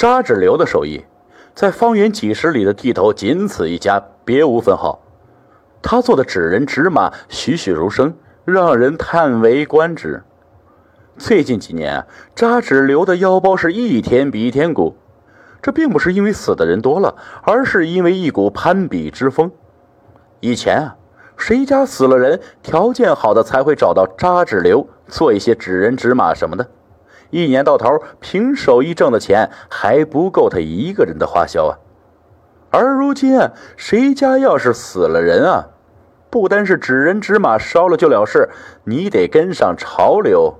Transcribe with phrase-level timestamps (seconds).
[0.00, 1.04] 扎纸流的手艺，
[1.54, 4.98] 在方圆几十里的地头仅此一家，别无分号。
[5.82, 8.14] 他做的纸人纸马栩栩如生，
[8.46, 10.22] 让人叹为观止。
[11.18, 14.96] 最近几年，扎纸流的腰包是一天比一天鼓。
[15.60, 19.52] 这并不是因为死的人多了，而是因为一股攀比之风。
[20.40, 20.96] 以前啊，
[21.36, 26.66] 谁家死了人，条件好的才会找到扎纸流做一些纸人纸马什么的。
[27.30, 31.78] 一年到头，凭手艺挣的钱还不够他一个人的花销啊。
[32.70, 35.68] 而如今啊，谁家要是死了人啊，
[36.28, 38.48] 不单是纸人纸马烧了就了事，
[38.84, 40.54] 你得跟上潮流。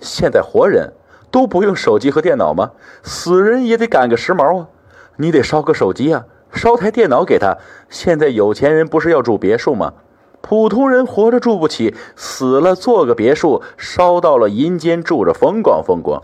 [0.00, 0.92] 现在活人
[1.30, 2.72] 都不用手机和电脑吗？
[3.02, 4.68] 死人也得赶个时髦啊！
[5.16, 7.58] 你得烧个手机啊，烧台电脑给他。
[7.88, 9.92] 现在有钱人不是要住别墅吗？
[10.40, 16.22] 普通人活着住不起，死了做个别墅，烧到了阴间住着风光风光。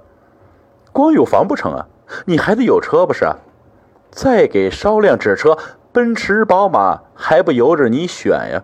[0.93, 1.87] 光有房不成啊，
[2.25, 3.27] 你还得有车不是？
[4.11, 5.59] 再给烧辆纸车，
[5.93, 8.63] 奔驰、宝马还不由着你选呀？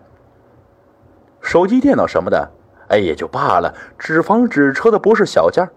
[1.41, 2.51] 手机、电脑什么的。
[2.89, 3.73] 哎，也就罢了。
[3.97, 5.69] 纸房纸车的不是小件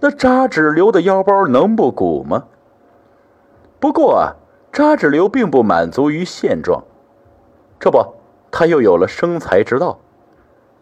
[0.00, 2.44] 那扎纸流的腰包能不鼓吗？
[3.78, 4.36] 不过啊，
[4.72, 6.84] 扎纸流并不满足于现状，
[7.78, 8.04] 这不，
[8.50, 9.98] 他又有了生财之道。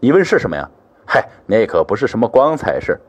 [0.00, 0.69] 你问是什么呀？
[1.06, 3.00] 嗨，那可不是什么光彩事。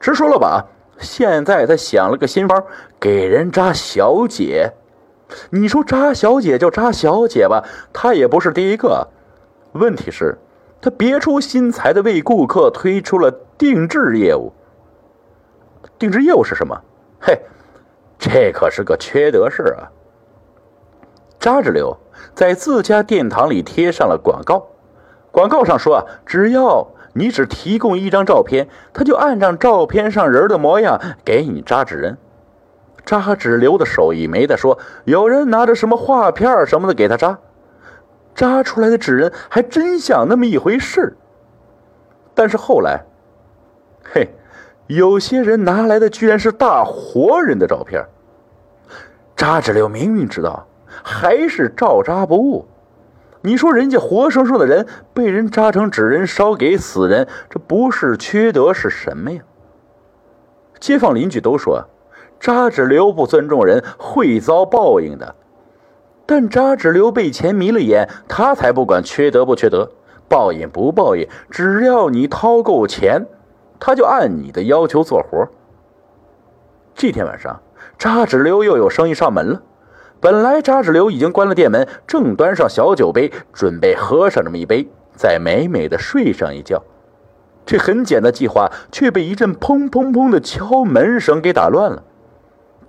[0.00, 0.66] 直说了吧，
[0.98, 2.64] 现在他想了个新方，
[2.98, 4.72] 给人扎小姐。
[5.50, 9.08] 你说扎小姐就扎小姐吧，他也不是第一个。
[9.72, 10.36] 问题是。
[10.78, 14.52] 他别出心裁的为顾客推出了定制业务。
[15.98, 16.78] 定制业务是什么？
[17.18, 17.40] 嘿，
[18.18, 19.90] 这可是个缺德事啊！
[21.46, 21.96] 扎纸流
[22.34, 24.66] 在自家殿堂里贴上了广告，
[25.30, 32.18] 广告上说啊，只要你只提供一张照片，他就按照照片上人的模样给你扎纸人。
[33.04, 37.38] 扎纸流的手艺没得说，有人拿着什么画片什么的给他扎。
[38.34, 41.16] 扎出来的纸人还真像那么一回事，
[42.34, 43.04] 但是后来，
[44.02, 44.30] 嘿，
[44.88, 48.04] 有些人拿来的居然是大活人的照片。
[49.36, 50.66] 扎纸流明明知道，
[51.02, 52.66] 还是照扎不误。
[53.42, 59.42] 你说人家活生生的人被人扎成纸人烧给死人，这不是缺德是什么呀？
[60.80, 61.84] 街坊邻居都说，
[62.40, 65.36] 扎纸流不尊重人，会遭报应的。
[66.26, 69.92] 但扎纸流被钱迷了眼，他才不管缺德不缺德，
[70.28, 73.26] 报应不报应，只要你掏够钱，
[73.78, 75.48] 他就按你的要求做活。
[76.96, 77.62] 这天晚上，
[77.96, 79.62] 扎纸流又有生意上门了。
[80.20, 86.82] 本来扎纸流已经关了店门，正端上小酒杯，准备喝上这么一杯，再美美的睡上一觉。
[87.64, 92.02] 这很简的计划，却被一阵砰砰砰的敲门声给打乱了。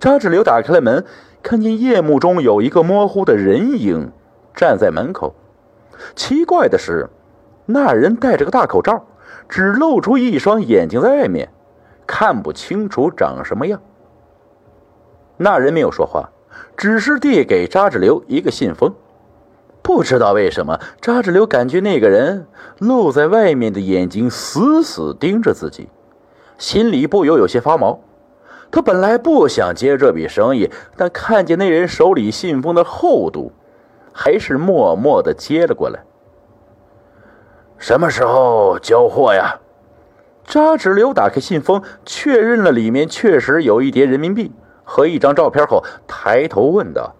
[0.00, 1.04] 扎纸流打开了门。
[1.40, 4.10] 看见夜幕中有一个模糊的人影
[4.56, 5.36] 站在门口，
[6.16, 7.08] 奇怪的是，
[7.64, 9.06] 那人戴着个大口罩，
[9.48, 11.48] 只露出一双眼睛在外面，
[12.08, 13.80] 看不清楚长什么样。
[15.36, 16.28] 那人没有说话，
[16.76, 18.94] 只是递给扎志流一个信封。
[19.82, 22.46] 不知道为什么，扎志流感觉那个人
[22.78, 25.88] 露在外面的眼睛死死盯着自己，
[26.58, 28.00] 心里不由有些发毛。
[28.70, 33.52] 他本来不想接这笔生意，但看见那人手里信封的厚度，
[34.12, 36.00] 还是默默的接了过来。
[37.78, 39.60] 什么时候交货呀？
[40.44, 44.52] 扎纸流打开信封，确认了里面确实有一叠人民币
[44.90, 47.14] 和一张照片后，抬头问道：“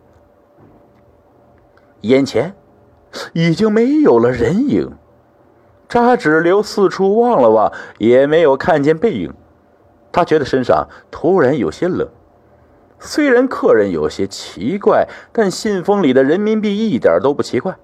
[2.00, 2.54] 眼前
[3.34, 4.90] 已经没有了人影。”
[5.86, 9.34] 扎纸流四处望了望，也没有看见背影。
[10.10, 12.08] 他觉得身上突然有些冷，
[12.98, 17.76] 虽然客人有些奇怪，但信封里的人民币一点都不奇怪。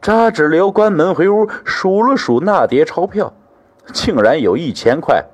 [0.00, 3.34] 扎纸流关门回屋，数了数那叠钞票，
[3.92, 5.26] 竟然有一千块。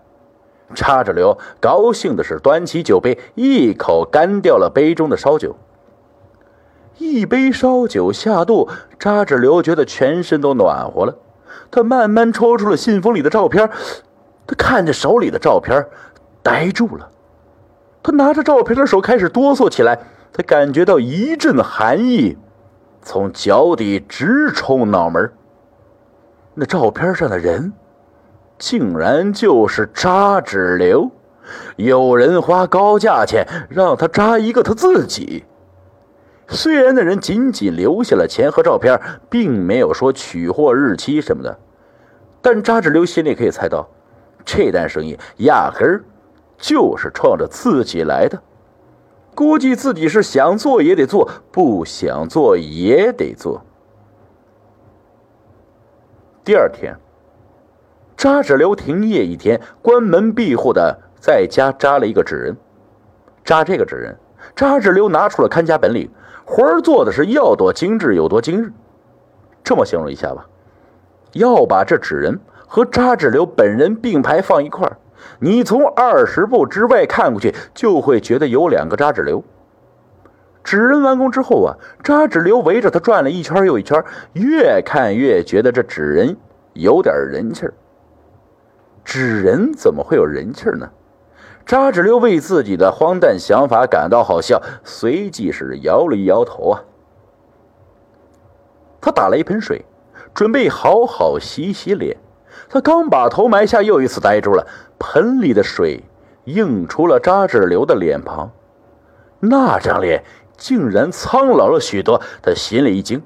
[0.74, 5.56] 扎着流高兴的是端起酒杯，一口干掉了杯中的烧酒。
[6.98, 8.68] 一杯烧酒下肚，
[8.98, 11.16] 扎纸流觉得全身都暖和了。
[11.70, 13.70] 他慢慢抽出了信封里的照片。
[14.46, 15.86] 他看着手里的照片，
[16.42, 17.08] 呆住了。
[18.02, 19.98] 他拿着照片的手开始哆嗦起来。
[20.32, 22.36] 他感觉到一阵寒意
[23.02, 25.32] 从脚底直冲脑门。
[26.54, 27.72] 那照片上的人，
[28.58, 31.10] 竟然就是扎纸流。
[31.76, 35.44] 有人花高价钱让他扎一个他自己。
[36.48, 39.00] 虽然那人仅仅留下了钱和照片，
[39.30, 41.58] 并没有说取货日期什么的，
[42.40, 43.88] 但扎纸流心里可以猜到。
[44.44, 46.04] 这单生意压根儿
[46.56, 48.42] 就是冲着自己来的，
[49.34, 53.62] 估计自己是想做也得做，不想做也得做。
[56.42, 56.96] 第二天，
[58.18, 62.56] 扎纸流停业一天，关门闭户的在家扎了一个纸人。
[63.44, 64.18] 扎这个纸人，
[64.56, 66.10] 扎纸流拿出了看家本领，
[66.44, 68.72] 活儿做的是要多精致有多精致。
[69.62, 70.44] 这么形容一下吧，
[71.34, 74.96] 要把这纸人和扎纸流本人并排放一块儿。
[75.38, 79.44] 你从二十步之外看过去，就会觉得有两个扎纸流。
[80.64, 86.36] 纸人完工之后啊，扎纸流围着他转了一圈又一圈，越看越觉得这纸人
[86.72, 87.72] 有点人气儿。
[89.08, 90.90] 纸人怎么会有人气呢？
[91.64, 96.84] 扎纸流为自己的荒诞想法感到好笑，随即是摇了摇头啊。
[99.00, 99.86] 他打了一盆水，
[100.34, 102.18] 准备好好洗洗脸。
[102.68, 104.66] 他刚把头埋下，又一次呆住了。
[104.98, 106.04] 盆里的水
[106.44, 108.50] 映出了扎志流的脸庞，
[109.40, 110.22] 那张脸
[110.58, 112.20] 竟然苍老了许多。
[112.42, 113.22] 他心里一惊，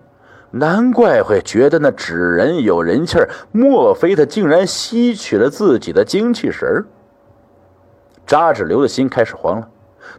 [0.53, 3.29] 难怪会觉得那纸人有人气儿。
[3.51, 6.85] 莫非他竟然吸取了自己的精气神儿？
[8.27, 9.69] 扎纸流的心开始慌了。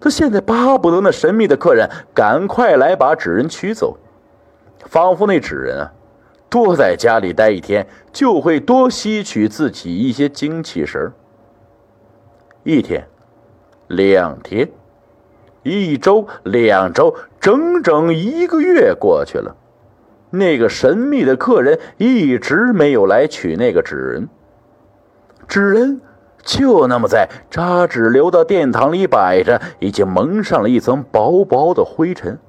[0.01, 3.97] 他现在巴不得那神秘的客人赶快来把纸人取走，
[4.85, 5.91] 仿佛那纸人啊。
[6.49, 11.11] 多在家里待一天，就会多吸取自己一些精气神
[12.63, 13.07] 一天，
[13.87, 14.69] 两天，
[15.63, 19.55] 一周，两周，整整一个月过去了，
[20.35, 24.27] 那个神秘的客人一直没有来取那个纸人。
[25.47, 26.01] 纸人
[26.41, 32.39] 就那么在扎纸流的殿堂里摆着，已经蒙上了一层薄薄的灰尘。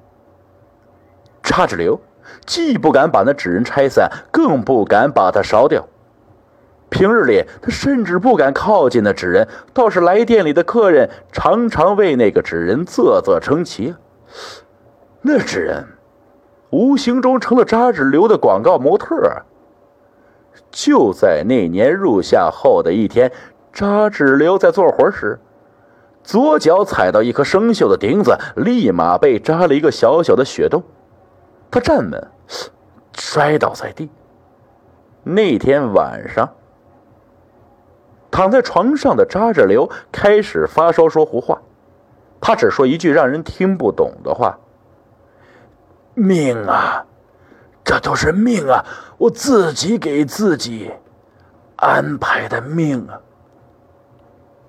[1.43, 2.01] 扎纸流。
[2.47, 5.87] 既不敢把那纸人拆散，更不敢把它烧掉。
[6.89, 9.47] 平日里，他甚至不敢靠近那纸人。
[9.75, 13.95] 倒是来店里的客人，常常为那个纸人啧啧称奇。
[15.21, 15.85] 那纸人，
[16.75, 19.43] 无形中成了扎纸流的广告模特。
[20.73, 23.31] 就在那年入夏后的一天，
[23.73, 25.39] 扎纸流在做活时，
[26.25, 30.83] 左脚踩到一颗生锈的钉子，立马被扎了一个小小的血洞。
[31.71, 32.29] 他站稳，
[33.17, 34.11] 摔倒在地。
[35.23, 36.55] 那天晚上，
[38.33, 41.63] 躺在床上的扎纸流开始发烧说胡话。
[42.41, 44.59] 他只说一句让人听不懂的话
[46.15, 47.05] ：“命啊，
[47.85, 48.85] 这都是命啊，
[49.19, 50.91] 我自己给自己
[51.77, 53.21] 安排的命啊。”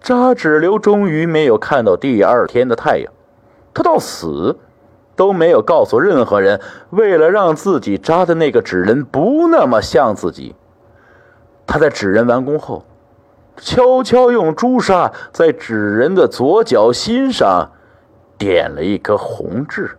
[0.02, 3.14] 扎纸流终于没有看到第二天的太阳，
[3.74, 4.58] 他到死。
[5.18, 6.60] 都没有告诉任何人，
[6.90, 10.54] 为了让自己扎的那个纸人不那么像自己，
[11.66, 12.84] 他在纸人完工后，
[13.56, 17.72] 悄悄用朱砂在纸人的左脚心上
[18.38, 19.98] 点了一颗红痣。